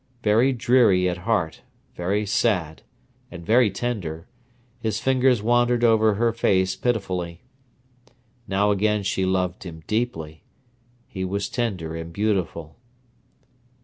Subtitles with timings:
[0.23, 1.61] Very dreary at heart,
[1.95, 2.81] very sad,
[3.29, 4.27] and very tender,
[4.79, 7.43] his fingers wandered over her face pitifully.
[8.47, 10.41] Now again she loved him deeply.
[11.07, 12.77] He was tender and beautiful.